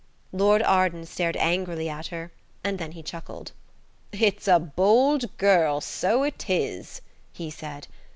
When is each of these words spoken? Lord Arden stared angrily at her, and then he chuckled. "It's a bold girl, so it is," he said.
Lord 0.31 0.63
Arden 0.63 1.05
stared 1.05 1.37
angrily 1.37 1.87
at 1.87 2.07
her, 2.07 2.31
and 2.63 2.79
then 2.79 2.93
he 2.93 3.03
chuckled. 3.03 3.51
"It's 4.11 4.47
a 4.47 4.57
bold 4.59 5.37
girl, 5.37 5.79
so 5.79 6.23
it 6.23 6.49
is," 6.49 7.01
he 7.31 7.51
said. 7.51 7.85